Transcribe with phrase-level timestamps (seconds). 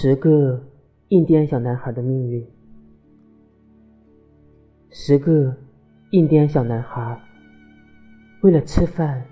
[0.00, 0.64] 十个
[1.08, 2.46] 印第安小男孩的命运。
[4.90, 5.52] 十个
[6.12, 7.20] 印第安小男孩
[8.42, 9.26] 为了吃饭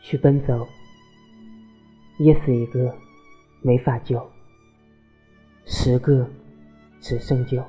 [0.00, 0.64] 去奔走，
[2.20, 2.94] 噎死一个
[3.62, 4.24] 没法救，
[5.64, 6.24] 十个
[7.00, 7.60] 只剩九。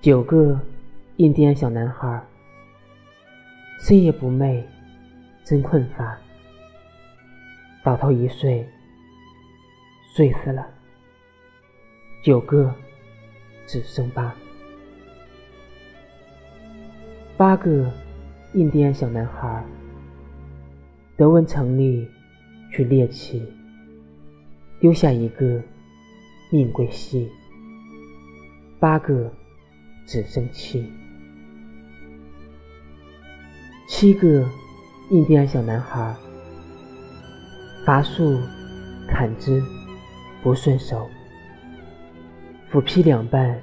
[0.00, 0.60] 九个
[1.16, 2.24] 印第安小男孩
[3.80, 4.62] 深夜不寐，
[5.42, 6.16] 真困乏，
[7.82, 8.64] 倒头一睡。
[10.12, 10.66] 睡死了，
[12.20, 12.74] 九个
[13.64, 14.34] 只剩八，
[17.36, 17.88] 八个
[18.54, 19.64] 印第安小男孩
[21.16, 22.08] 德文城里
[22.72, 23.40] 去猎奇，
[24.80, 25.62] 丢下一个
[26.50, 27.30] 命归西，
[28.80, 29.32] 八个
[30.06, 30.92] 只剩七，
[33.86, 34.44] 七个
[35.10, 36.16] 印第安小男孩
[37.86, 38.40] 伐树
[39.06, 39.62] 砍枝。
[40.42, 41.06] 不顺手，
[42.70, 43.60] 斧劈两半，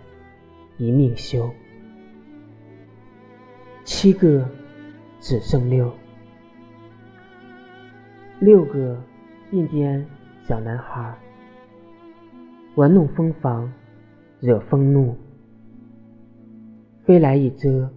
[0.77, 1.49] 一命休。
[3.83, 4.47] 七个
[5.19, 5.91] 只剩六，
[8.39, 9.01] 六个
[9.51, 10.05] 印第安
[10.43, 11.17] 小男孩
[12.75, 13.71] 玩弄蜂房，
[14.39, 15.17] 惹风怒，
[17.05, 17.89] 飞来一遮，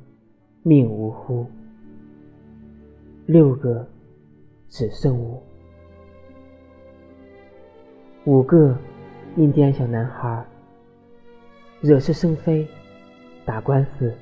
[0.62, 1.46] 命呜呼。
[3.26, 3.86] 六个
[4.68, 5.42] 只剩五。
[8.26, 8.76] 五个
[9.36, 10.44] 印第安小男孩
[11.80, 12.68] 惹是生非，
[13.46, 14.14] 打官司，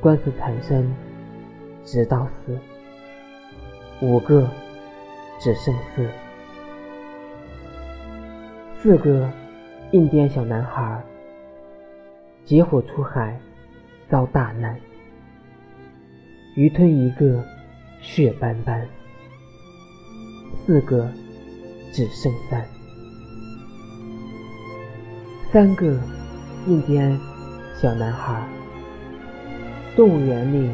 [0.00, 0.92] 官司缠身，
[1.84, 2.58] 直到死。
[4.00, 4.48] 五个
[5.38, 6.08] 只剩四，
[8.80, 9.30] 四个
[9.92, 11.00] 印第安小男孩
[12.44, 13.38] 结伙出海，
[14.08, 14.76] 遭大难，
[16.56, 17.44] 鱼吞一个，
[18.00, 18.84] 血斑斑。
[20.66, 21.08] 四个。
[21.92, 22.66] 只剩三，
[25.52, 25.94] 三个
[26.66, 27.20] 印第安
[27.76, 28.42] 小男孩，
[29.94, 30.70] 动物园里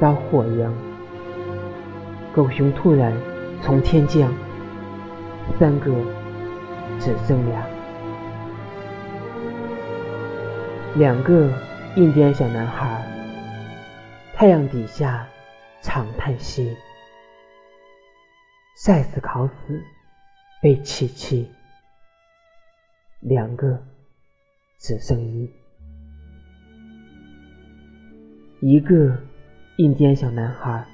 [0.00, 0.72] 遭火殃，
[2.32, 3.12] 狗熊突然
[3.60, 4.32] 从天降，
[5.58, 5.90] 三个
[7.00, 7.66] 只剩俩，
[10.94, 11.50] 两个
[11.96, 13.04] 印第安小男孩，
[14.32, 15.26] 太阳底下
[15.82, 16.76] 长叹息，
[18.76, 19.82] 晒死烤死。
[20.66, 21.48] 被弃弃，
[23.20, 23.80] 两个
[24.80, 25.48] 只剩一，
[28.58, 29.16] 一个
[29.76, 30.84] 印第安小男孩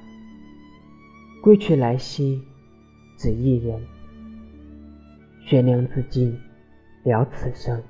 [1.43, 2.43] 归去来兮，
[3.16, 3.83] 只一人，
[5.47, 6.39] 悬梁自尽
[7.04, 7.83] 了此生，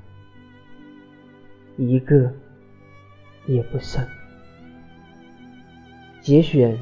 [1.76, 2.32] 一个
[3.46, 4.06] 也不剩，
[6.20, 6.78] 节选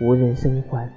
[0.00, 0.90] 无人生还。